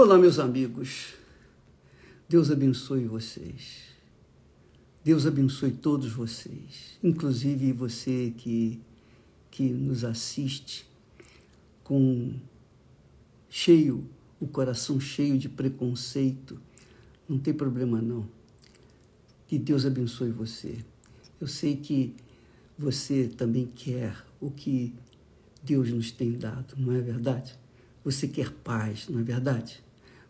Olá, 0.00 0.16
meus 0.16 0.38
amigos. 0.38 1.14
Deus 2.28 2.52
abençoe 2.52 3.06
vocês. 3.06 3.80
Deus 5.02 5.26
abençoe 5.26 5.72
todos 5.72 6.12
vocês, 6.12 6.96
inclusive 7.02 7.72
você 7.72 8.32
que, 8.38 8.80
que 9.50 9.64
nos 9.64 10.04
assiste 10.04 10.88
com 11.82 12.32
cheio, 13.50 14.08
o 14.38 14.46
coração 14.46 15.00
cheio 15.00 15.36
de 15.36 15.48
preconceito. 15.48 16.62
Não 17.28 17.36
tem 17.36 17.52
problema 17.52 18.00
não. 18.00 18.24
Que 19.48 19.58
Deus 19.58 19.84
abençoe 19.84 20.30
você. 20.30 20.78
Eu 21.40 21.48
sei 21.48 21.74
que 21.74 22.14
você 22.78 23.26
também 23.26 23.66
quer 23.66 24.24
o 24.40 24.48
que 24.48 24.94
Deus 25.60 25.90
nos 25.90 26.12
tem 26.12 26.38
dado, 26.38 26.76
não 26.76 26.92
é 26.92 27.00
verdade? 27.00 27.58
Você 28.04 28.28
quer 28.28 28.52
paz, 28.52 29.08
não 29.08 29.18
é 29.18 29.24
verdade? 29.24 29.87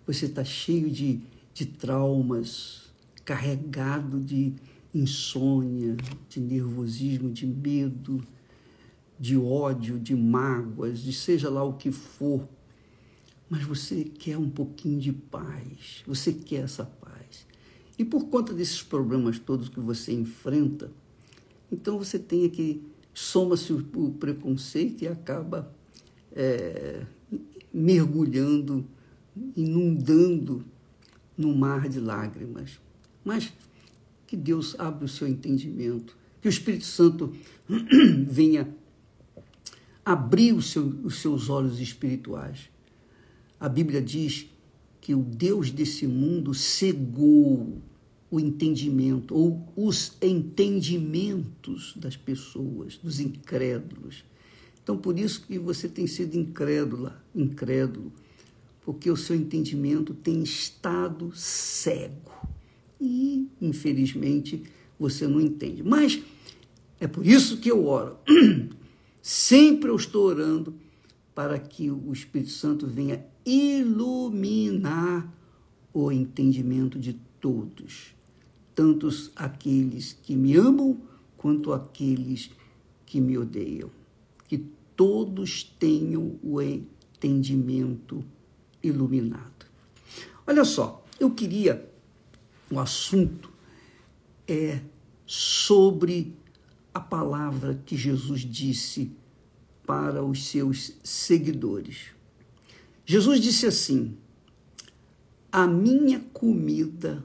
Você 0.08 0.24
está 0.24 0.42
cheio 0.42 0.90
de, 0.90 1.20
de 1.52 1.66
traumas, 1.66 2.90
carregado 3.26 4.18
de 4.18 4.54
insônia, 4.94 5.98
de 6.30 6.40
nervosismo, 6.40 7.30
de 7.30 7.46
medo, 7.46 8.26
de 9.20 9.36
ódio, 9.36 9.98
de 9.98 10.16
mágoas, 10.16 11.00
de 11.00 11.12
seja 11.12 11.50
lá 11.50 11.62
o 11.62 11.74
que 11.74 11.92
for. 11.92 12.48
Mas 13.50 13.64
você 13.64 14.02
quer 14.02 14.38
um 14.38 14.48
pouquinho 14.48 14.98
de 14.98 15.12
paz, 15.12 16.02
você 16.06 16.32
quer 16.32 16.64
essa 16.64 16.86
paz. 16.86 17.46
E 17.98 18.02
por 18.02 18.30
conta 18.30 18.54
desses 18.54 18.82
problemas 18.82 19.38
todos 19.38 19.68
que 19.68 19.78
você 19.78 20.14
enfrenta, 20.14 20.90
então 21.70 21.98
você 21.98 22.18
tem 22.18 22.46
aqui, 22.46 22.82
soma-se 23.12 23.74
o, 23.74 24.10
preconceito 24.18 25.02
e 25.02 25.06
acaba 25.06 25.70
é, 26.32 27.04
mergulhando 27.70 28.88
inundando 29.60 30.64
no 31.36 31.54
mar 31.54 31.88
de 31.88 31.98
lágrimas. 31.98 32.78
Mas 33.24 33.52
que 34.26 34.36
Deus 34.36 34.78
abra 34.78 35.04
o 35.04 35.08
seu 35.08 35.26
entendimento, 35.26 36.16
que 36.40 36.48
o 36.48 36.50
Espírito 36.50 36.84
Santo 36.84 37.34
venha 38.26 38.68
abrir 40.04 40.52
os, 40.52 40.70
seu, 40.70 40.86
os 41.02 41.16
seus 41.16 41.48
olhos 41.48 41.80
espirituais. 41.80 42.70
A 43.58 43.68
Bíblia 43.68 44.00
diz 44.00 44.46
que 45.00 45.14
o 45.14 45.22
Deus 45.22 45.70
desse 45.70 46.06
mundo 46.06 46.54
cegou 46.54 47.82
o 48.30 48.38
entendimento 48.38 49.34
ou 49.34 49.66
os 49.74 50.16
entendimentos 50.20 51.94
das 51.96 52.16
pessoas, 52.16 52.96
dos 52.98 53.18
incrédulos. 53.18 54.24
Então, 54.82 54.96
por 54.96 55.18
isso 55.18 55.44
que 55.46 55.58
você 55.58 55.88
tem 55.88 56.06
sido 56.06 56.36
incrédula, 56.36 57.22
incrédulo 57.34 58.12
porque 58.88 59.10
o 59.10 59.16
seu 59.18 59.36
entendimento 59.36 60.14
tem 60.14 60.42
estado 60.42 61.30
cego. 61.34 62.32
E, 62.98 63.46
infelizmente, 63.60 64.62
você 64.98 65.28
não 65.28 65.42
entende. 65.42 65.82
Mas 65.82 66.22
é 66.98 67.06
por 67.06 67.26
isso 67.26 67.58
que 67.58 67.70
eu 67.70 67.84
oro. 67.84 68.16
Sempre 69.20 69.90
eu 69.90 69.96
estou 69.96 70.24
orando 70.24 70.74
para 71.34 71.58
que 71.58 71.90
o 71.90 72.10
Espírito 72.14 72.50
Santo 72.50 72.86
venha 72.86 73.22
iluminar 73.44 75.30
o 75.92 76.10
entendimento 76.10 76.98
de 76.98 77.12
todos, 77.38 78.14
tanto 78.74 79.06
aqueles 79.36 80.16
que 80.22 80.34
me 80.34 80.56
amam 80.56 80.98
quanto 81.36 81.74
aqueles 81.74 82.50
que 83.04 83.20
me 83.20 83.36
odeiam. 83.36 83.90
Que 84.48 84.64
todos 84.96 85.62
tenham 85.78 86.38
o 86.42 86.62
entendimento 86.62 88.24
iluminado. 88.82 89.66
Olha 90.46 90.64
só, 90.64 91.04
eu 91.20 91.30
queria, 91.30 91.88
o 92.70 92.78
assunto 92.78 93.52
é 94.46 94.80
sobre 95.26 96.34
a 96.92 97.00
palavra 97.00 97.80
que 97.84 97.96
Jesus 97.96 98.40
disse 98.40 99.12
para 99.86 100.22
os 100.22 100.46
seus 100.46 100.94
seguidores. 101.02 102.08
Jesus 103.04 103.40
disse 103.40 103.66
assim: 103.66 104.16
A 105.50 105.66
minha 105.66 106.20
comida 106.32 107.24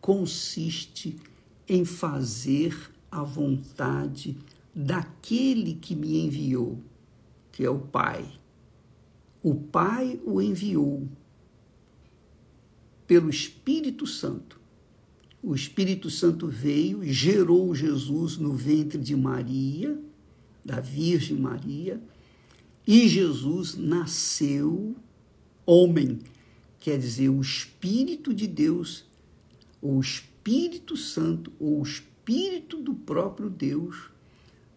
consiste 0.00 1.16
em 1.68 1.84
fazer 1.84 2.76
a 3.10 3.22
vontade 3.22 4.36
daquele 4.74 5.74
que 5.74 5.94
me 5.94 6.20
enviou, 6.20 6.78
que 7.52 7.64
é 7.64 7.70
o 7.70 7.78
Pai. 7.78 8.30
O 9.44 9.54
Pai 9.54 10.18
o 10.24 10.40
enviou 10.40 11.06
pelo 13.06 13.28
Espírito 13.28 14.06
Santo. 14.06 14.58
O 15.42 15.54
Espírito 15.54 16.08
Santo 16.08 16.46
veio, 16.46 17.04
gerou 17.04 17.74
Jesus 17.74 18.38
no 18.38 18.54
ventre 18.54 18.98
de 18.98 19.14
Maria, 19.14 20.00
da 20.64 20.80
Virgem 20.80 21.36
Maria, 21.36 22.02
e 22.86 23.06
Jesus 23.06 23.76
nasceu 23.76 24.96
homem, 25.66 26.20
quer 26.80 26.98
dizer, 26.98 27.28
o 27.28 27.42
Espírito 27.42 28.32
de 28.32 28.46
Deus, 28.46 29.04
o 29.82 30.00
Espírito 30.00 30.96
Santo, 30.96 31.52
ou 31.60 31.80
o 31.80 31.82
Espírito 31.82 32.78
do 32.78 32.94
próprio 32.94 33.50
Deus, 33.50 34.08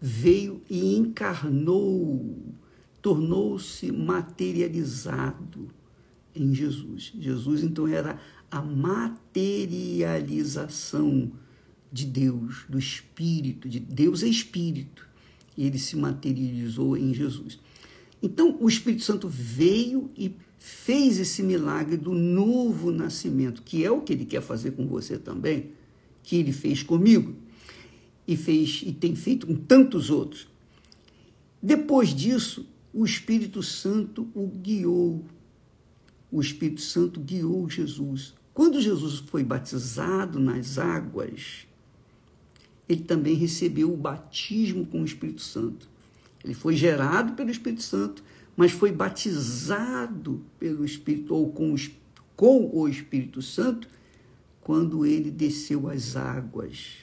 veio 0.01 0.61
e 0.69 0.97
encarnou 0.97 2.35
tornou-se 3.01 3.91
materializado 3.91 5.69
em 6.35 6.53
Jesus. 6.53 7.11
Jesus, 7.19 7.63
então, 7.63 7.87
era 7.87 8.19
a 8.49 8.61
materialização 8.61 11.31
de 11.91 12.05
Deus, 12.05 12.65
do 12.69 12.77
Espírito, 12.77 13.67
de 13.67 13.79
Deus 13.79 14.23
é 14.23 14.27
Espírito. 14.27 15.07
E 15.55 15.65
ele 15.65 15.79
se 15.79 15.95
materializou 15.95 16.97
em 16.97 17.13
Jesus. 17.13 17.59
Então, 18.21 18.57
o 18.59 18.67
Espírito 18.67 19.03
Santo 19.03 19.27
veio 19.27 20.11
e 20.15 20.35
fez 20.57 21.19
esse 21.19 21.43
milagre 21.43 21.97
do 21.97 22.13
novo 22.13 22.91
nascimento, 22.91 23.63
que 23.63 23.83
é 23.83 23.91
o 23.91 24.01
que 24.01 24.13
ele 24.13 24.25
quer 24.25 24.41
fazer 24.41 24.71
com 24.71 24.87
você 24.87 25.17
também, 25.17 25.71
que 26.23 26.35
ele 26.35 26.51
fez 26.51 26.83
comigo 26.83 27.35
e 28.27 28.35
fez 28.35 28.83
e 28.85 28.91
tem 28.91 29.15
feito 29.15 29.47
com 29.47 29.55
tantos 29.55 30.09
outros. 30.09 30.47
Depois 31.61 32.13
disso, 32.13 32.65
o 32.97 33.05
Espírito 33.05 33.61
Santo 33.61 34.27
o 34.33 34.47
guiou. 34.47 35.23
O 36.31 36.41
Espírito 36.41 36.81
Santo 36.81 37.19
guiou 37.19 37.69
Jesus. 37.69 38.33
Quando 38.55 38.81
Jesus 38.81 39.19
foi 39.19 39.43
batizado 39.43 40.39
nas 40.39 40.79
águas, 40.79 41.67
ele 42.89 43.03
também 43.03 43.35
recebeu 43.35 43.93
o 43.93 43.95
batismo 43.95 44.83
com 44.83 45.03
o 45.03 45.05
Espírito 45.05 45.41
Santo. 45.41 45.87
Ele 46.43 46.55
foi 46.55 46.75
gerado 46.75 47.33
pelo 47.33 47.51
Espírito 47.51 47.83
Santo, 47.83 48.23
mas 48.55 48.71
foi 48.71 48.91
batizado 48.91 50.41
pelo 50.59 50.83
Espírito 50.83 51.35
ou 51.35 51.51
com, 51.51 51.75
com 52.35 52.75
o 52.75 52.89
Espírito 52.89 53.43
Santo 53.43 53.87
quando 54.59 55.05
ele 55.05 55.29
desceu 55.29 55.87
as 55.87 56.15
águas. 56.15 56.95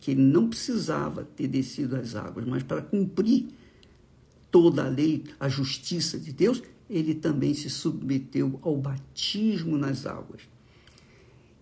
Que 0.00 0.12
ele 0.12 0.22
não 0.22 0.48
precisava 0.48 1.22
ter 1.22 1.48
descido 1.48 1.96
as 1.96 2.16
águas, 2.16 2.46
mas 2.46 2.62
para 2.62 2.80
cumprir 2.80 3.57
toda 4.50 4.84
a 4.84 4.88
lei, 4.88 5.24
a 5.38 5.48
justiça 5.48 6.18
de 6.18 6.32
Deus, 6.32 6.62
ele 6.88 7.14
também 7.14 7.52
se 7.54 7.68
submeteu 7.68 8.58
ao 8.62 8.76
batismo 8.76 9.76
nas 9.76 10.06
águas. 10.06 10.42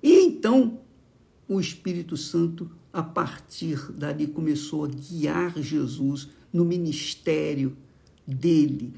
E 0.03 0.25
então 0.25 0.81
o 1.49 1.61
Espírito 1.61 2.17
Santo, 2.17 2.71
a 2.93 3.03
partir 3.03 3.93
dali, 3.93 4.27
começou 4.27 4.85
a 4.85 4.89
guiar 4.89 5.59
Jesus 5.59 6.29
no 6.53 6.65
ministério 6.65 7.77
dele, 8.27 8.95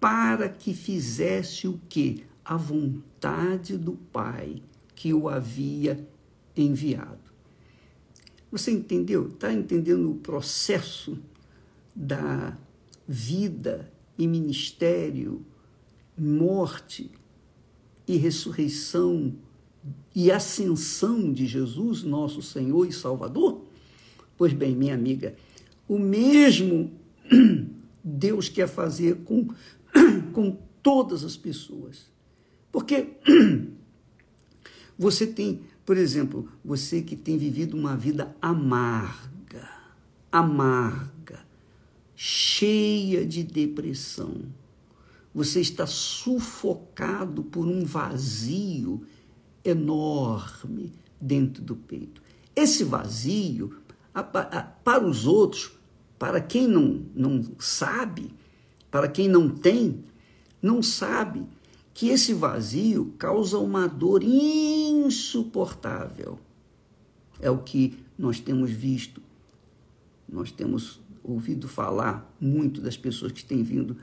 para 0.00 0.48
que 0.48 0.74
fizesse 0.74 1.68
o 1.68 1.80
que? 1.88 2.24
A 2.44 2.56
vontade 2.56 3.76
do 3.76 3.92
Pai 3.92 4.62
que 4.94 5.14
o 5.14 5.28
havia 5.28 6.08
enviado. 6.56 7.18
Você 8.50 8.70
entendeu? 8.70 9.28
Está 9.28 9.52
entendendo 9.52 10.10
o 10.10 10.16
processo 10.16 11.18
da 11.94 12.56
vida 13.06 13.92
e 14.18 14.26
ministério, 14.26 15.44
morte 16.16 17.10
e 18.06 18.16
ressurreição 18.16 19.34
e 20.14 20.30
ascensão 20.30 21.32
de 21.32 21.46
Jesus, 21.46 22.02
nosso 22.02 22.42
Senhor 22.42 22.86
e 22.86 22.92
Salvador? 22.92 23.64
Pois 24.36 24.52
bem, 24.52 24.74
minha 24.74 24.94
amiga, 24.94 25.34
o 25.88 25.98
mesmo 25.98 26.92
Deus 28.02 28.48
quer 28.48 28.68
fazer 28.68 29.16
com, 29.24 29.48
com 30.32 30.58
todas 30.82 31.24
as 31.24 31.36
pessoas. 31.36 32.10
Porque 32.70 33.08
você 34.98 35.26
tem, 35.26 35.62
por 35.84 35.96
exemplo, 35.96 36.48
você 36.64 37.02
que 37.02 37.16
tem 37.16 37.36
vivido 37.36 37.76
uma 37.76 37.96
vida 37.96 38.34
amarga, 38.40 39.68
amarga, 40.30 41.11
cheia 42.24 43.26
de 43.26 43.42
depressão. 43.42 44.42
você 45.34 45.60
está 45.60 45.88
sufocado 45.88 47.42
por 47.42 47.66
um 47.66 47.84
vazio 47.84 49.04
enorme 49.64 50.92
dentro 51.20 51.64
do 51.64 51.74
peito. 51.74 52.22
Esse 52.54 52.84
vazio, 52.84 53.76
para 54.84 55.04
os 55.04 55.26
outros, 55.26 55.72
para 56.16 56.40
quem 56.40 56.68
não, 56.68 57.04
não 57.12 57.42
sabe, 57.58 58.32
para 58.88 59.08
quem 59.08 59.26
não 59.26 59.48
tem, 59.48 60.04
não 60.60 60.80
sabe 60.80 61.44
que 61.92 62.08
esse 62.08 62.32
vazio 62.32 63.16
causa 63.18 63.58
uma 63.58 63.88
dor 63.88 64.22
insuportável. 64.22 66.38
É 67.40 67.50
o 67.50 67.58
que 67.58 67.98
nós 68.16 68.38
temos 68.38 68.70
visto, 68.70 69.20
nós 70.28 70.52
temos 70.52 71.02
ouvido 71.22 71.68
falar 71.68 72.34
muito 72.40 72.80
das 72.80 72.96
pessoas 72.96 73.32
que 73.32 73.44
têm 73.44 73.62
vindo 73.62 73.96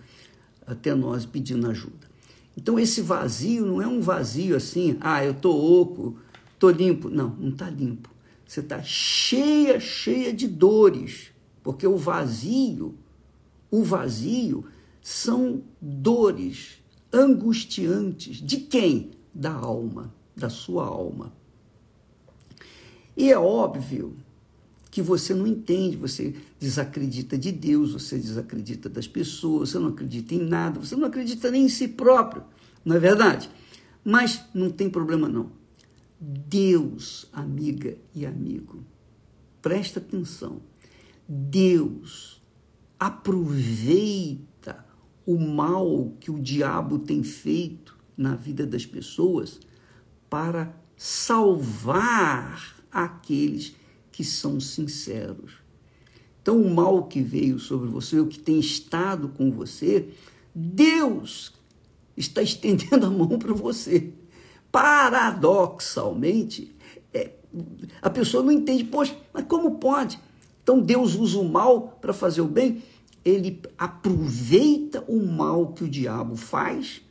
até 0.65 0.93
nós 0.93 1.25
pedindo 1.25 1.69
ajuda. 1.69 2.07
Então 2.55 2.79
esse 2.79 3.01
vazio 3.01 3.65
não 3.65 3.81
é 3.81 3.87
um 3.87 4.01
vazio 4.01 4.55
assim, 4.55 4.97
ah, 4.99 5.23
eu 5.23 5.33
tô 5.33 5.51
oco, 5.51 6.17
tô 6.57 6.69
limpo. 6.69 7.09
Não, 7.09 7.29
não 7.29 7.49
está 7.49 7.69
limpo. 7.69 8.09
Você 8.45 8.59
está 8.61 8.81
cheia, 8.81 9.79
cheia 9.79 10.33
de 10.33 10.47
dores, 10.47 11.31
porque 11.63 11.85
o 11.85 11.95
vazio, 11.95 12.95
o 13.69 13.83
vazio 13.83 14.65
são 15.01 15.61
dores 15.81 16.81
angustiantes 17.13 18.37
de 18.37 18.57
quem? 18.57 19.11
Da 19.33 19.53
alma, 19.53 20.13
da 20.35 20.49
sua 20.49 20.85
alma. 20.85 21.31
E 23.15 23.31
é 23.31 23.37
óbvio 23.37 24.15
que 24.91 25.01
você 25.01 25.33
não 25.33 25.45
entende, 25.45 25.97
você 25.97 26.35
desacredita 26.59 27.37
de 27.37 27.51
Deus, 27.51 27.93
você 27.93 28.17
desacredita 28.17 28.89
das 28.89 29.07
pessoas, 29.07 29.69
você 29.69 29.79
não 29.79 29.89
acredita 29.89 30.33
em 30.33 30.39
nada, 30.39 30.79
você 30.79 30.95
não 30.95 31.07
acredita 31.07 31.51
nem 31.51 31.65
em 31.65 31.69
si 31.69 31.87
próprio, 31.87 32.43
não 32.83 32.95
é 32.95 32.99
verdade? 32.99 33.49
Mas 34.03 34.41
não 34.53 34.69
tem 34.69 34.89
problema 34.89 35.27
não. 35.27 35.51
Deus, 36.19 37.27
amiga 37.31 37.97
e 38.13 38.25
amigo, 38.25 38.83
presta 39.61 39.99
atenção. 39.99 40.61
Deus 41.27 42.41
aproveita 42.99 44.85
o 45.25 45.37
mal 45.37 46.13
que 46.19 46.31
o 46.31 46.39
diabo 46.39 46.99
tem 46.99 47.23
feito 47.23 47.97
na 48.17 48.35
vida 48.35 48.65
das 48.65 48.85
pessoas 48.85 49.59
para 50.29 50.75
salvar 50.97 52.83
aqueles 52.91 53.75
que 54.19 54.23
são 54.25 54.59
sinceros. 54.59 55.53
Então, 56.41 56.61
o 56.61 56.69
mal 56.69 57.05
que 57.05 57.21
veio 57.21 57.57
sobre 57.57 57.87
você, 57.87 58.19
o 58.19 58.27
que 58.27 58.37
tem 58.37 58.59
estado 58.59 59.29
com 59.29 59.49
você, 59.49 60.09
Deus 60.53 61.53
está 62.17 62.41
estendendo 62.41 63.05
a 63.05 63.09
mão 63.09 63.39
para 63.39 63.53
você. 63.53 64.11
Paradoxalmente, 64.69 66.75
é, 67.13 67.31
a 68.01 68.09
pessoa 68.09 68.43
não 68.43 68.51
entende, 68.51 68.83
poxa, 68.83 69.15
mas 69.33 69.45
como 69.45 69.75
pode? 69.75 70.19
Então, 70.61 70.81
Deus 70.81 71.15
usa 71.15 71.39
o 71.39 71.47
mal 71.47 71.97
para 72.01 72.11
fazer 72.11 72.41
o 72.41 72.45
bem? 72.45 72.83
Ele 73.23 73.61
aproveita 73.77 75.01
o 75.07 75.25
mal 75.25 75.71
que 75.71 75.85
o 75.85 75.89
diabo 75.89 76.35
faz 76.35 77.01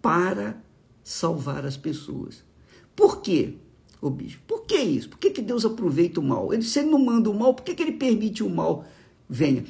para 0.00 0.56
salvar 1.04 1.66
as 1.66 1.76
pessoas. 1.76 2.42
Por 2.96 3.20
quê? 3.20 3.58
Ô 4.02 4.10
bispo. 4.10 4.42
Por 4.46 4.66
que 4.66 4.76
isso? 4.76 5.08
Por 5.08 5.18
que, 5.18 5.30
que 5.30 5.40
Deus 5.40 5.64
aproveita 5.64 6.18
o 6.18 6.22
mal? 6.22 6.52
Ele, 6.52 6.62
se 6.62 6.80
ele 6.80 6.90
não 6.90 6.98
manda 6.98 7.30
o 7.30 7.38
mal, 7.38 7.54
por 7.54 7.62
que, 7.62 7.74
que 7.74 7.82
ele 7.82 7.92
permite 7.92 8.42
o 8.42 8.50
mal 8.50 8.84
venha? 9.28 9.64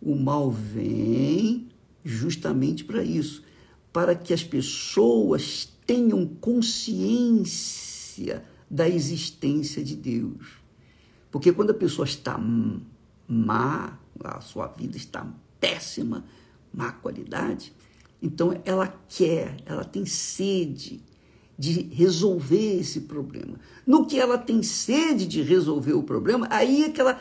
O 0.00 0.14
mal 0.14 0.50
vem 0.50 1.68
justamente 2.04 2.84
para 2.84 3.02
isso, 3.02 3.42
para 3.90 4.14
que 4.14 4.34
as 4.34 4.44
pessoas 4.44 5.72
tenham 5.86 6.26
consciência 6.26 8.44
da 8.70 8.88
existência 8.88 9.82
de 9.82 9.96
Deus. 9.96 10.60
Porque 11.30 11.52
quando 11.52 11.70
a 11.70 11.74
pessoa 11.74 12.06
está 12.06 12.38
má, 13.26 13.98
a 14.22 14.40
sua 14.40 14.66
vida 14.66 14.96
está 14.96 15.26
péssima, 15.58 16.24
má 16.72 16.92
qualidade, 16.92 17.72
então 18.22 18.60
ela 18.64 18.86
quer, 19.08 19.56
ela 19.64 19.84
tem 19.84 20.04
sede 20.04 21.02
de 21.60 21.82
resolver 21.92 22.80
esse 22.80 23.02
problema. 23.02 23.60
No 23.86 24.06
que 24.06 24.18
ela 24.18 24.38
tem 24.38 24.62
sede 24.62 25.26
de 25.26 25.42
resolver 25.42 25.92
o 25.92 26.02
problema, 26.02 26.48
aí 26.50 26.84
é 26.84 26.88
que 26.88 26.98
ela, 26.98 27.20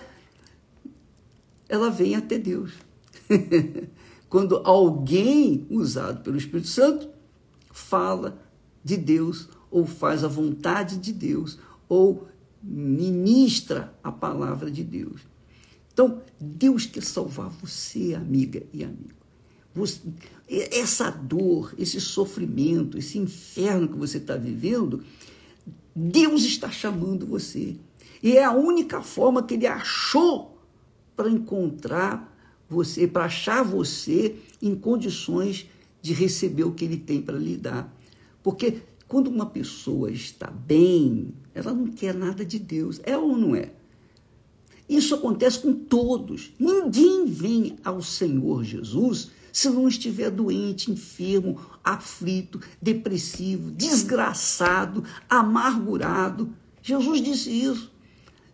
ela 1.68 1.90
vem 1.90 2.16
até 2.16 2.38
Deus. 2.38 2.72
Quando 4.30 4.62
alguém 4.64 5.68
usado 5.70 6.24
pelo 6.24 6.38
Espírito 6.38 6.70
Santo 6.70 7.10
fala 7.70 8.42
de 8.82 8.96
Deus, 8.96 9.50
ou 9.70 9.86
faz 9.86 10.24
a 10.24 10.30
vontade 10.30 11.00
de 11.00 11.12
Deus, 11.12 11.60
ou 11.90 12.30
ministra 12.64 13.94
a 14.02 14.10
palavra 14.10 14.72
de 14.72 14.86
Deus. 14.86 15.20
Então, 15.92 16.22
Deus 16.40 16.86
quer 16.86 17.04
salvar 17.04 17.50
você, 17.50 18.16
amiga 18.16 18.64
e 18.72 18.86
amigo. 18.86 19.19
Essa 20.48 21.10
dor, 21.10 21.74
esse 21.78 22.02
sofrimento, 22.02 22.98
esse 22.98 23.18
inferno 23.18 23.88
que 23.88 23.98
você 23.98 24.18
está 24.18 24.36
vivendo, 24.36 25.04
Deus 25.96 26.44
está 26.44 26.72
chamando 26.72 27.26
você. 27.26 27.76
E 28.22 28.36
é 28.36 28.44
a 28.44 28.52
única 28.52 29.02
forma 29.02 29.44
que 29.44 29.54
ele 29.54 29.68
achou 29.68 30.58
para 31.16 31.30
encontrar 31.30 32.38
você, 32.70 33.08
para 33.08 33.26
achar 33.26 33.64
você 33.64 34.36
em 34.62 34.76
condições 34.76 35.68
de 36.02 36.14
receber 36.14 36.64
o 36.64 36.72
que 36.72 36.86
ele 36.86 36.98
tem 36.98 37.22
para 37.22 37.38
lhe 37.38 37.58
dar. 37.58 37.94
Porque 38.44 38.82
quando 39.08 39.28
uma 39.28 39.46
pessoa 39.46 40.12
está 40.12 40.50
bem, 40.50 41.34
ela 41.54 41.74
não 41.74 41.88
quer 41.88 42.14
nada 42.14 42.46
de 42.46 42.60
Deus. 42.60 43.02
É 43.04 43.18
ou 43.18 43.38
não 43.38 43.56
é? 43.56 43.72
Isso 44.88 45.14
acontece 45.14 45.60
com 45.60 45.74
todos. 45.74 46.52
Ninguém 46.60 47.26
vem 47.26 47.78
ao 47.84 48.02
Senhor 48.02 48.64
Jesus 48.64 49.32
se 49.52 49.70
não 49.70 49.88
estiver 49.88 50.30
doente, 50.30 50.92
enfermo, 50.92 51.60
aflito, 51.84 52.60
depressivo, 52.82 53.72
desgraçado, 53.72 55.04
amargurado. 55.30 56.54
Jesus 56.82 57.22
disse 57.22 57.50
isso. 57.50 57.92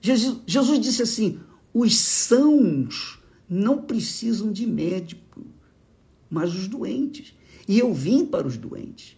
Jesus, 0.01 0.39
Jesus 0.45 0.79
disse 0.79 1.01
assim: 1.01 1.39
os 1.73 1.97
sãos 1.97 3.19
não 3.49 3.81
precisam 3.81 4.51
de 4.51 4.65
médico, 4.65 5.45
mas 6.29 6.55
os 6.55 6.67
doentes. 6.67 7.33
E 7.67 7.79
eu 7.79 7.93
vim 7.93 8.25
para 8.25 8.47
os 8.47 8.57
doentes. 8.57 9.17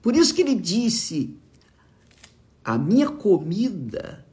Por 0.00 0.16
isso 0.16 0.34
que 0.34 0.42
ele 0.42 0.54
disse: 0.54 1.36
a 2.64 2.76
minha 2.76 3.08
comida, 3.08 4.26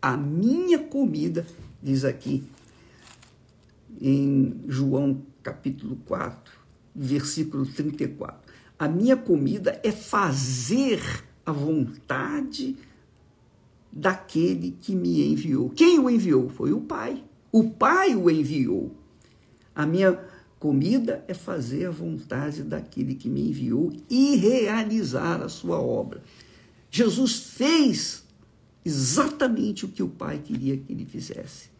a 0.00 0.16
minha 0.16 0.78
comida, 0.78 1.46
diz 1.82 2.04
aqui 2.04 2.42
em 4.00 4.60
João 4.66 5.22
capítulo 5.42 5.96
4, 6.06 6.52
versículo 6.94 7.66
34. 7.66 8.40
A 8.78 8.88
minha 8.88 9.16
comida 9.16 9.80
é 9.84 9.92
fazer 9.92 11.00
a 11.44 11.52
vontade 11.52 12.76
daquele 13.92 14.76
que 14.80 14.94
me 14.94 15.32
enviou. 15.32 15.70
Quem 15.70 15.98
o 15.98 16.08
enviou? 16.08 16.48
Foi 16.48 16.72
o 16.72 16.80
Pai. 16.80 17.22
O 17.52 17.70
Pai 17.70 18.14
o 18.14 18.30
enviou. 18.30 18.94
A 19.74 19.84
minha 19.84 20.18
comida 20.58 21.24
é 21.26 21.34
fazer 21.34 21.86
a 21.86 21.90
vontade 21.90 22.62
daquele 22.62 23.14
que 23.14 23.28
me 23.28 23.48
enviou 23.48 23.92
e 24.08 24.36
realizar 24.36 25.42
a 25.42 25.48
sua 25.48 25.80
obra. 25.80 26.22
Jesus 26.90 27.36
fez 27.36 28.24
exatamente 28.84 29.84
o 29.84 29.88
que 29.88 30.02
o 30.02 30.08
Pai 30.08 30.38
queria 30.38 30.76
que 30.76 30.92
ele 30.92 31.04
fizesse. 31.04 31.70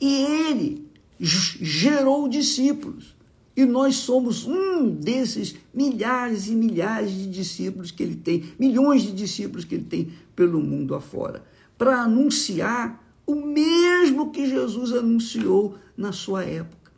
E 0.00 0.24
ele 0.24 0.87
gerou 1.18 2.28
discípulos. 2.28 3.16
E 3.56 3.64
nós 3.64 3.96
somos 3.96 4.46
um 4.46 4.88
desses 4.88 5.56
milhares 5.74 6.46
e 6.46 6.52
milhares 6.52 7.10
de 7.10 7.26
discípulos 7.28 7.90
que 7.90 8.02
ele 8.02 8.14
tem, 8.14 8.52
milhões 8.58 9.02
de 9.02 9.12
discípulos 9.12 9.64
que 9.64 9.74
ele 9.74 9.84
tem 9.84 10.12
pelo 10.36 10.60
mundo 10.60 10.94
afora, 10.94 11.44
para 11.76 12.02
anunciar 12.02 13.04
o 13.26 13.34
mesmo 13.34 14.30
que 14.30 14.48
Jesus 14.48 14.92
anunciou 14.92 15.76
na 15.96 16.12
sua 16.12 16.44
época. 16.44 16.92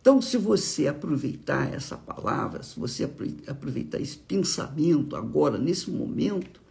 Então, 0.00 0.22
se 0.22 0.38
você 0.38 0.88
aproveitar 0.88 1.70
essa 1.74 1.98
palavra, 1.98 2.62
se 2.62 2.80
você 2.80 3.04
aproveitar 3.46 4.00
esse 4.00 4.16
pensamento 4.16 5.14
agora, 5.14 5.58
nesse 5.58 5.90
momento, 5.90 6.62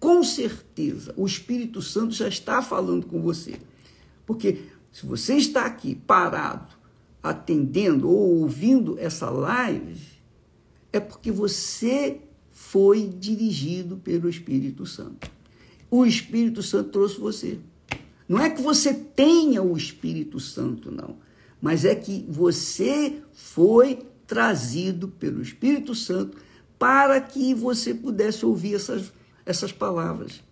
com 0.00 0.24
certeza 0.24 1.14
o 1.16 1.24
Espírito 1.24 1.80
Santo 1.80 2.14
já 2.14 2.26
está 2.26 2.60
falando 2.60 3.06
com 3.06 3.22
você. 3.22 3.54
Porque 4.26 4.64
se 4.92 5.06
você 5.06 5.34
está 5.34 5.64
aqui 5.64 5.94
parado, 5.94 6.74
atendendo 7.22 8.08
ou 8.08 8.40
ouvindo 8.40 8.98
essa 8.98 9.28
live, 9.30 10.00
é 10.92 11.00
porque 11.00 11.30
você 11.30 12.20
foi 12.50 13.06
dirigido 13.06 13.96
pelo 13.96 14.28
Espírito 14.28 14.86
Santo. 14.86 15.30
O 15.90 16.04
Espírito 16.04 16.62
Santo 16.62 16.90
trouxe 16.90 17.18
você. 17.18 17.58
Não 18.28 18.38
é 18.38 18.50
que 18.50 18.60
você 18.60 18.92
tenha 18.92 19.62
o 19.62 19.76
Espírito 19.76 20.38
Santo, 20.38 20.90
não, 20.90 21.16
mas 21.62 21.84
é 21.84 21.94
que 21.94 22.26
você 22.28 23.22
foi 23.32 24.00
trazido 24.26 25.08
pelo 25.08 25.40
Espírito 25.40 25.94
Santo 25.94 26.36
para 26.78 27.20
que 27.20 27.54
você 27.54 27.94
pudesse 27.94 28.44
ouvir 28.44 28.74
essas, 28.74 29.12
essas 29.46 29.72
palavras. 29.72 30.42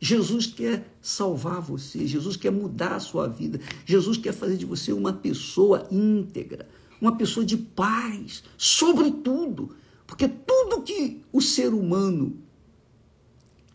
Jesus 0.00 0.46
quer 0.46 0.96
salvar 1.02 1.60
você, 1.60 2.06
Jesus 2.06 2.34
quer 2.36 2.50
mudar 2.50 2.94
a 2.96 3.00
sua 3.00 3.28
vida, 3.28 3.60
Jesus 3.84 4.16
quer 4.16 4.32
fazer 4.32 4.56
de 4.56 4.64
você 4.64 4.92
uma 4.92 5.12
pessoa 5.12 5.86
íntegra, 5.90 6.66
uma 7.00 7.16
pessoa 7.16 7.44
de 7.44 7.56
paz, 7.56 8.42
sobretudo, 8.56 9.76
porque 10.06 10.26
tudo 10.26 10.82
que 10.82 11.20
o 11.30 11.42
ser 11.42 11.74
humano 11.74 12.36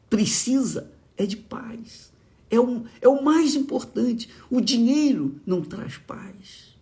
precisa 0.10 0.92
é 1.16 1.26
de 1.26 1.38
paz. 1.38 2.12
É 2.50 2.60
o, 2.60 2.86
é 3.02 3.08
o 3.08 3.24
mais 3.24 3.56
importante. 3.56 4.30
O 4.50 4.62
dinheiro 4.62 5.40
não 5.46 5.62
traz 5.62 5.98
paz. 5.98 6.76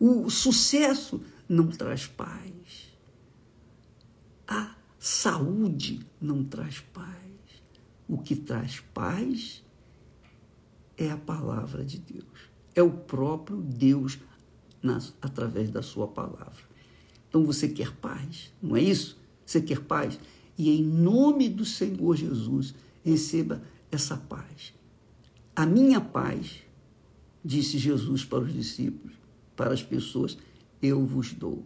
O 0.00 0.30
sucesso 0.30 1.20
não 1.48 1.68
traz 1.68 2.06
paz. 2.06 2.52
A 4.46 4.74
saúde 4.98 6.00
não 6.20 6.42
traz 6.42 6.80
paz. 6.92 7.27
O 8.08 8.18
que 8.18 8.34
traz 8.34 8.80
paz 8.94 9.62
é 10.96 11.10
a 11.10 11.16
palavra 11.16 11.84
de 11.84 11.98
Deus. 11.98 12.24
É 12.74 12.82
o 12.82 12.90
próprio 12.90 13.60
Deus 13.60 14.18
através 15.20 15.70
da 15.70 15.82
sua 15.82 16.08
palavra. 16.08 16.68
Então 17.28 17.44
você 17.44 17.68
quer 17.68 17.92
paz, 17.96 18.52
não 18.62 18.76
é 18.76 18.82
isso? 18.82 19.18
Você 19.44 19.60
quer 19.60 19.80
paz? 19.80 20.18
E 20.56 20.70
em 20.70 20.82
nome 20.82 21.48
do 21.48 21.64
Senhor 21.64 22.16
Jesus, 22.16 22.74
receba 23.04 23.62
essa 23.90 24.16
paz. 24.16 24.72
A 25.54 25.66
minha 25.66 26.00
paz, 26.00 26.62
disse 27.44 27.78
Jesus 27.78 28.24
para 28.24 28.44
os 28.44 28.52
discípulos, 28.52 29.14
para 29.54 29.72
as 29.72 29.82
pessoas, 29.82 30.38
eu 30.80 31.04
vos 31.04 31.32
dou. 31.32 31.64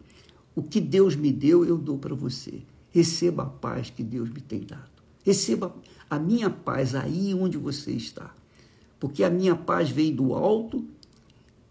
O 0.55 0.63
que 0.63 0.81
Deus 0.81 1.15
me 1.15 1.31
deu, 1.33 1.65
eu 1.65 1.79
dou 1.79 1.99
para 1.99 2.15
você. 2.15 2.63
Receba 2.91 3.45
a 3.45 3.47
paz 3.47 3.91
que 3.91 4.03
Deus 4.03 4.29
me 4.29 4.41
tem 4.41 4.61
dado. 4.61 4.92
Receba 5.23 5.75
a 6.11 6.19
minha 6.19 6.51
paz 6.51 6.95
aí 6.95 7.35
onde 7.35 7.57
você 7.57 7.93
está. 7.93 8.35
Porque 8.99 9.25
a 9.25 9.31
minha 9.31 9.57
paz 9.57 9.91
veio 9.91 10.15
do 10.15 10.35
alto 10.35 10.87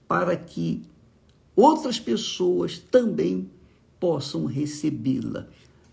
para 0.08 0.36
que 0.36 0.84
outras 1.56 2.00
pessoas 2.00 2.78
também 2.78 3.50
possam 4.00 4.46
recebê-la. 4.46 5.48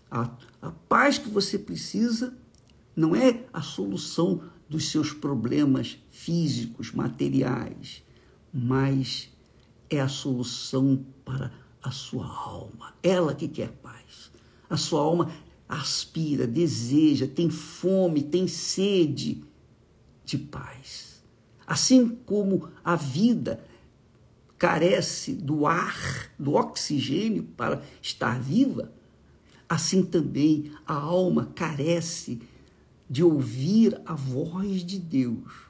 A, 0.09 0.29
a 0.61 0.71
paz 0.71 1.17
que 1.17 1.29
você 1.29 1.59
precisa 1.59 2.33
não 2.95 3.15
é 3.15 3.45
a 3.53 3.61
solução 3.61 4.41
dos 4.67 4.89
seus 4.89 5.13
problemas 5.13 5.97
físicos, 6.11 6.91
materiais, 6.91 8.03
mas 8.53 9.29
é 9.89 9.99
a 9.99 10.07
solução 10.07 11.05
para 11.23 11.51
a 11.81 11.91
sua 11.91 12.27
alma. 12.27 12.93
Ela 13.01 13.33
que 13.33 13.47
quer 13.47 13.69
paz. 13.69 14.31
A 14.69 14.77
sua 14.77 15.01
alma 15.01 15.31
aspira, 15.69 16.47
deseja, 16.47 17.27
tem 17.27 17.49
fome, 17.49 18.23
tem 18.23 18.47
sede 18.47 19.43
de 20.25 20.37
paz. 20.37 21.23
Assim 21.67 22.09
como 22.25 22.69
a 22.83 22.95
vida 22.95 23.63
carece 24.57 25.33
do 25.33 25.67
ar, 25.67 26.31
do 26.37 26.55
oxigênio 26.55 27.43
para 27.55 27.83
estar 28.01 28.39
viva, 28.41 28.91
assim 29.69 30.03
também 30.03 30.71
a 30.85 30.95
alma 30.95 31.51
carece 31.55 32.41
de 33.07 33.23
ouvir 33.23 34.01
a 34.05 34.15
voz 34.15 34.83
de 34.83 34.97
Deus 34.99 35.69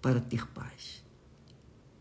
para 0.00 0.20
ter 0.20 0.46
paz. 0.48 1.04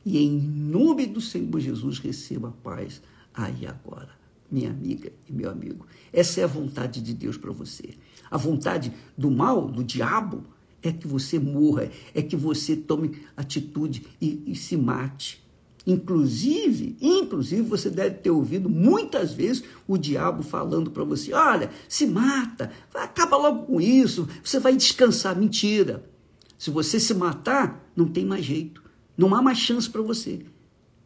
E 0.05 0.19
em 0.19 0.39
nome 0.39 1.07
do 1.07 1.19
Senhor 1.19 1.59
Jesus, 1.59 1.97
receba 1.97 2.49
a 2.49 2.51
paz 2.51 3.01
aí 3.33 3.65
agora, 3.65 4.11
minha 4.51 4.69
amiga 4.69 5.11
e 5.27 5.33
meu 5.33 5.49
amigo. 5.49 5.85
Essa 6.11 6.41
é 6.41 6.43
a 6.43 6.47
vontade 6.47 7.01
de 7.01 7.13
Deus 7.13 7.37
para 7.37 7.51
você. 7.51 7.95
A 8.29 8.37
vontade 8.37 8.91
do 9.17 9.29
mal, 9.29 9.67
do 9.67 9.83
diabo, 9.83 10.43
é 10.81 10.91
que 10.91 11.07
você 11.07 11.39
morra, 11.39 11.89
é 12.13 12.21
que 12.21 12.35
você 12.35 12.75
tome 12.75 13.19
atitude 13.35 14.05
e, 14.21 14.43
e 14.45 14.55
se 14.55 14.77
mate. 14.77 15.43
Inclusive, 15.87 16.97
inclusive 16.99 17.61
você 17.61 17.89
deve 17.89 18.15
ter 18.15 18.31
ouvido 18.31 18.67
muitas 18.69 19.33
vezes 19.33 19.63
o 19.87 19.97
diabo 19.97 20.41
falando 20.41 20.89
para 20.89 21.03
você: 21.03 21.31
olha, 21.33 21.69
se 21.87 22.07
mata, 22.07 22.71
acaba 22.93 23.37
logo 23.37 23.65
com 23.65 23.79
isso, 23.79 24.27
você 24.43 24.59
vai 24.59 24.75
descansar. 24.75 25.35
Mentira. 25.37 26.09
Se 26.57 26.71
você 26.71 26.99
se 26.99 27.13
matar, 27.13 27.91
não 27.95 28.07
tem 28.07 28.25
mais 28.25 28.43
jeito, 28.43 28.81
não 29.17 29.35
há 29.35 29.41
mais 29.41 29.57
chance 29.57 29.89
para 29.89 30.01
você. 30.01 30.45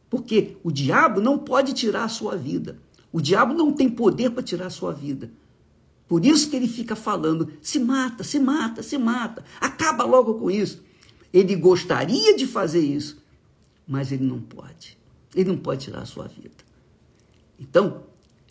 Porque 0.09 0.57
o 0.63 0.71
diabo 0.71 1.19
não 1.19 1.37
pode 1.37 1.73
tirar 1.73 2.05
a 2.05 2.09
sua 2.09 2.37
vida. 2.37 2.79
O 3.11 3.19
diabo 3.21 3.53
não 3.53 3.71
tem 3.71 3.89
poder 3.89 4.31
para 4.31 4.43
tirar 4.43 4.67
a 4.67 4.71
sua 4.71 4.93
vida. 4.93 5.31
Por 6.07 6.25
isso 6.25 6.49
que 6.49 6.55
ele 6.55 6.67
fica 6.67 6.95
falando: 6.95 7.51
se 7.61 7.79
mata, 7.79 8.23
se 8.23 8.39
mata, 8.39 8.81
se 8.81 8.97
mata, 8.97 9.43
acaba 9.61 10.03
logo 10.03 10.35
com 10.35 10.49
isso. 10.49 10.83
Ele 11.31 11.55
gostaria 11.55 12.35
de 12.35 12.47
fazer 12.47 12.79
isso, 12.79 13.21
mas 13.87 14.11
ele 14.11 14.23
não 14.23 14.39
pode. 14.39 14.97
Ele 15.35 15.49
não 15.51 15.57
pode 15.57 15.85
tirar 15.85 16.01
a 16.01 16.05
sua 16.05 16.27
vida. 16.27 16.63
Então, 17.59 18.03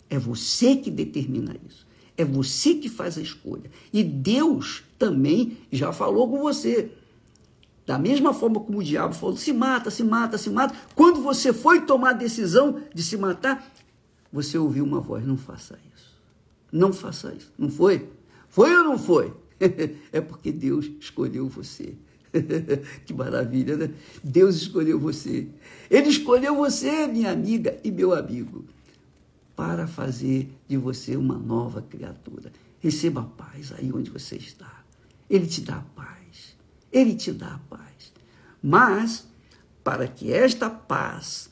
é 0.09 0.17
você 0.17 0.75
que 0.77 0.89
determina 0.89 1.55
isso. 1.67 1.85
É 2.17 2.23
você 2.23 2.75
que 2.75 2.89
faz 2.89 3.17
a 3.17 3.21
escolha. 3.21 3.69
E 3.91 4.03
Deus 4.03 4.83
também 4.97 5.57
já 5.71 5.91
falou 5.91 6.29
com 6.29 6.39
você. 6.39 6.91
Da 7.85 7.97
mesma 7.97 8.33
forma 8.33 8.59
como 8.59 8.79
o 8.79 8.83
diabo 8.83 9.13
falou: 9.15 9.35
se 9.35 9.51
mata, 9.51 9.89
se 9.89 10.03
mata, 10.03 10.37
se 10.37 10.49
mata. 10.49 10.75
Quando 10.95 11.21
você 11.21 11.51
foi 11.51 11.81
tomar 11.81 12.11
a 12.11 12.13
decisão 12.13 12.81
de 12.93 13.01
se 13.01 13.17
matar, 13.17 13.67
você 14.31 14.57
ouviu 14.57 14.83
uma 14.83 14.99
voz: 14.99 15.25
não 15.25 15.37
faça 15.37 15.77
isso. 15.95 16.17
Não 16.71 16.93
faça 16.93 17.33
isso. 17.33 17.51
Não 17.57 17.69
foi? 17.69 18.09
Foi 18.47 18.75
ou 18.77 18.83
não 18.83 18.97
foi? 18.97 19.33
é 20.11 20.21
porque 20.21 20.51
Deus 20.51 20.89
escolheu 20.99 21.47
você. 21.47 21.95
que 23.05 23.13
maravilha, 23.13 23.75
né? 23.75 23.93
Deus 24.23 24.55
escolheu 24.55 24.99
você. 24.99 25.47
Ele 25.89 26.09
escolheu 26.09 26.55
você, 26.55 27.07
minha 27.07 27.31
amiga 27.31 27.79
e 27.83 27.91
meu 27.91 28.13
amigo, 28.13 28.65
para 29.55 29.87
fazer 29.87 30.49
de 30.67 30.77
você 30.77 31.15
uma 31.15 31.37
nova 31.37 31.81
criatura. 31.81 32.51
Receba 32.79 33.21
a 33.21 33.25
paz 33.25 33.73
aí 33.77 33.91
onde 33.91 34.09
você 34.09 34.35
está. 34.35 34.83
Ele 35.29 35.47
te 35.47 35.61
dá 35.61 35.77
a 35.77 35.81
paz. 35.81 36.55
Ele 36.91 37.15
te 37.15 37.31
dá 37.31 37.55
a 37.55 37.75
paz. 37.75 38.13
Mas, 38.61 39.27
para 39.83 40.07
que 40.07 40.31
esta 40.31 40.69
paz 40.69 41.49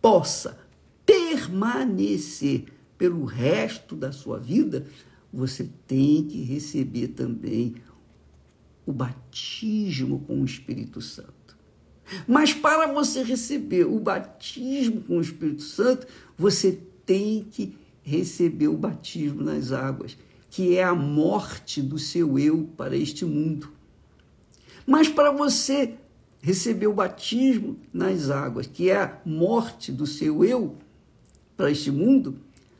possa 0.00 0.65
permanecer 1.26 2.66
pelo 2.96 3.24
resto 3.24 3.96
da 3.96 4.12
sua 4.12 4.38
vida, 4.38 4.86
você 5.32 5.68
tem 5.86 6.24
que 6.24 6.42
receber 6.42 7.08
também 7.08 7.74
o 8.86 8.92
batismo 8.92 10.20
com 10.20 10.40
o 10.40 10.44
Espírito 10.44 11.00
Santo. 11.00 11.34
Mas 12.26 12.54
para 12.54 12.86
você 12.92 13.22
receber 13.22 13.84
o 13.84 13.98
batismo 13.98 15.02
com 15.02 15.18
o 15.18 15.20
Espírito 15.20 15.62
Santo, 15.62 16.06
você 16.38 16.78
tem 17.04 17.44
que 17.50 17.76
receber 18.02 18.68
o 18.68 18.76
batismo 18.76 19.42
nas 19.42 19.72
águas, 19.72 20.16
que 20.48 20.76
é 20.76 20.84
a 20.84 20.94
morte 20.94 21.82
do 21.82 21.98
seu 21.98 22.38
eu 22.38 22.70
para 22.76 22.96
este 22.96 23.24
mundo. 23.24 23.72
Mas 24.86 25.08
para 25.08 25.32
você 25.32 25.94
receber 26.40 26.86
o 26.86 26.94
batismo 26.94 27.76
nas 27.92 28.30
águas, 28.30 28.68
que 28.68 28.88
é 28.88 29.02
a 29.02 29.20
morte 29.24 29.90
do 29.90 30.06
seu 30.06 30.44
eu 30.44 30.76
para 31.56 31.70
este 31.70 31.90
mundo, 31.90 32.36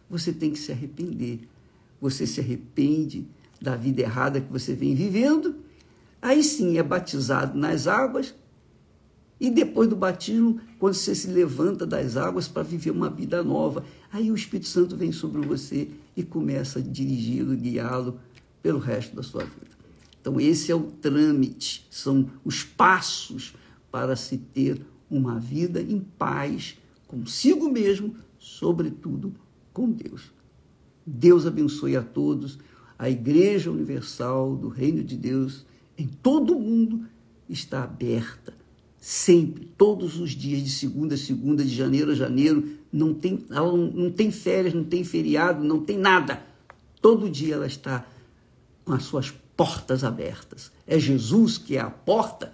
você 0.08 0.32
tem 0.32 0.50
que 0.50 0.58
se 0.58 0.72
arrepender. 0.72 1.40
Você 2.00 2.26
se 2.26 2.40
arrepende 2.40 3.26
da 3.60 3.74
vida 3.74 4.02
errada 4.02 4.40
que 4.40 4.52
você 4.52 4.74
vem 4.74 4.94
vivendo 4.94 5.66
Aí 6.26 6.42
sim 6.42 6.76
é 6.76 6.82
batizado 6.82 7.56
nas 7.56 7.86
águas 7.86 8.34
e 9.38 9.48
depois 9.48 9.88
do 9.88 9.94
batismo, 9.94 10.60
quando 10.78 10.94
você 10.94 11.14
se 11.14 11.28
levanta 11.28 11.86
das 11.86 12.16
águas 12.16 12.48
para 12.48 12.64
viver 12.64 12.90
uma 12.90 13.08
vida 13.08 13.44
nova, 13.44 13.84
aí 14.10 14.30
o 14.30 14.34
Espírito 14.34 14.66
Santo 14.66 14.96
vem 14.96 15.12
sobre 15.12 15.46
você 15.46 15.88
e 16.16 16.24
começa 16.24 16.78
a 16.78 16.82
dirigi-lo, 16.82 17.54
guiá-lo 17.54 18.18
pelo 18.60 18.78
resto 18.80 19.14
da 19.14 19.22
sua 19.22 19.44
vida. 19.44 19.76
Então, 20.20 20.40
esse 20.40 20.72
é 20.72 20.74
o 20.74 20.82
trâmite, 20.82 21.86
são 21.90 22.28
os 22.44 22.64
passos 22.64 23.54
para 23.92 24.16
se 24.16 24.36
ter 24.38 24.80
uma 25.08 25.38
vida 25.38 25.80
em 25.80 26.00
paz 26.00 26.76
consigo 27.06 27.70
mesmo, 27.70 28.16
sobretudo 28.46 29.34
com 29.72 29.90
Deus. 29.90 30.32
Deus 31.04 31.46
abençoe 31.46 31.96
a 31.96 32.02
todos, 32.02 32.58
a 32.98 33.10
Igreja 33.10 33.70
Universal 33.70 34.56
do 34.56 34.68
Reino 34.68 35.02
de 35.02 35.16
Deus 35.16 35.66
em 35.98 36.06
todo 36.06 36.56
o 36.56 36.60
mundo 36.60 37.06
está 37.48 37.82
aberta. 37.82 38.54
Sempre, 38.98 39.66
todos 39.76 40.18
os 40.18 40.30
dias, 40.30 40.62
de 40.62 40.70
segunda 40.70 41.14
a 41.14 41.18
segunda, 41.18 41.64
de 41.64 41.74
janeiro 41.74 42.12
a 42.12 42.14
janeiro, 42.14 42.68
não 42.92 43.12
tem, 43.12 43.44
ela 43.50 43.70
não, 43.70 43.86
não 43.88 44.10
tem 44.10 44.30
férias, 44.30 44.74
não 44.74 44.84
tem 44.84 45.04
feriado, 45.04 45.62
não 45.62 45.84
tem 45.84 45.98
nada. 45.98 46.42
Todo 47.00 47.30
dia 47.30 47.54
ela 47.54 47.66
está 47.66 48.06
com 48.84 48.92
as 48.92 49.04
suas 49.04 49.30
portas 49.56 50.04
abertas. 50.04 50.70
É 50.86 50.98
Jesus 50.98 51.58
que 51.58 51.76
é 51.76 51.80
a 51.80 51.90
porta 51.90 52.52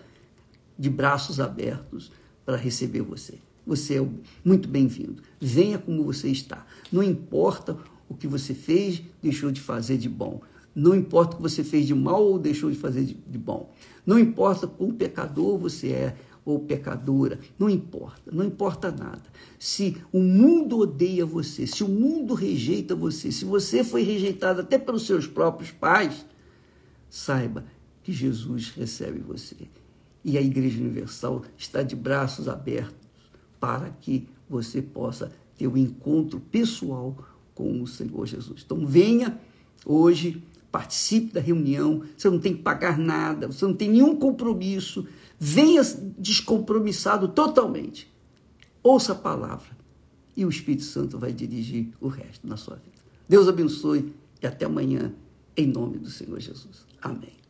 de 0.79 0.91
braços 0.91 1.39
abertos 1.39 2.11
para 2.45 2.57
receber 2.57 3.03
você. 3.03 3.39
Você 3.67 3.99
é 3.99 4.09
muito 4.45 4.69
bem-vindo. 4.69 5.23
Venha 5.41 5.79
como 5.79 6.05
você 6.05 6.29
está. 6.29 6.67
Não 6.91 7.03
importa 7.03 7.79
o 8.09 8.15
que 8.15 8.27
você 8.27 8.55
fez, 8.55 9.03
deixou 9.23 9.51
de 9.51 9.61
fazer 9.61 9.97
de 9.97 10.09
bom. 10.09 10.41
Não 10.75 10.95
importa 10.95 11.35
o 11.35 11.37
que 11.37 11.43
você 11.43 11.63
fez 11.63 11.87
de 11.87 11.95
mal 11.95 12.23
ou 12.23 12.39
deixou 12.39 12.71
de 12.71 12.77
fazer 12.77 13.05
de, 13.05 13.15
de 13.15 13.39
bom. 13.39 13.73
Não 14.05 14.19
importa 14.19 14.67
quão 14.67 14.91
pecador 14.91 15.59
você 15.59 15.89
é 15.89 16.17
ou 16.45 16.59
pecadora, 16.59 17.39
não 17.57 17.71
importa, 17.71 18.33
não 18.33 18.45
importa 18.45 18.91
nada. 18.91 19.23
Se 19.61 19.97
o 20.13 20.19
mundo 20.19 20.79
odeia 20.79 21.25
você, 21.25 21.69
se 21.69 21.85
o 21.85 21.89
mundo 21.89 22.35
rejeita 22.35 22.97
você, 22.97 23.31
se 23.31 23.45
você 23.45 23.85
foi 23.85 24.03
rejeitado 24.03 24.61
até 24.61 24.77
pelos 24.77 25.07
seus 25.07 25.27
próprios 25.27 25.71
pais, 25.71 26.27
saiba 27.09 27.65
que 28.03 28.13
Jesus 28.13 28.71
recebe 28.71 29.21
você. 29.21 29.55
E 30.25 30.37
a 30.37 30.43
Igreja 30.43 30.81
Universal 30.81 31.43
está 31.57 31.83
de 31.83 31.95
braços 31.95 32.49
abertos 32.49 33.03
para 33.63 33.91
que 34.01 34.29
você 34.51 34.83
possa 34.83 35.31
ter 35.57 35.69
um 35.69 35.77
encontro 35.77 36.41
pessoal 36.41 37.17
com 37.55 37.81
o 37.81 37.87
Senhor 37.87 38.27
Jesus. 38.27 38.63
Então 38.67 38.85
venha 38.85 39.41
hoje, 39.87 40.43
participe 40.73 41.33
da 41.33 41.41
reunião, 41.41 42.03
você 42.17 42.29
não 42.29 42.41
tem 42.41 42.57
que 42.57 42.63
pagar 42.63 42.99
nada, 42.99 43.47
você 43.47 43.65
não 43.65 43.73
tem 43.73 43.89
nenhum 43.89 44.17
compromisso, 44.17 45.07
venha 45.39 45.81
descompromissado 46.19 47.29
totalmente. 47.29 48.13
Ouça 48.83 49.13
a 49.13 49.17
palavra 49.17 49.71
e 50.37 50.45
o 50.45 50.49
Espírito 50.49 50.83
Santo 50.83 51.17
vai 51.17 51.33
dirigir 51.33 51.93
o 52.01 52.09
resto 52.09 52.45
na 52.45 52.57
sua 52.57 52.75
vida. 52.75 52.97
Deus 53.29 53.47
abençoe 53.47 54.13
e 54.43 54.47
até 54.47 54.65
amanhã, 54.65 55.15
em 55.57 55.69
nome 55.69 55.99
do 55.99 56.11
Senhor 56.11 56.41
Jesus. 56.41 56.85
Amém. 57.01 57.42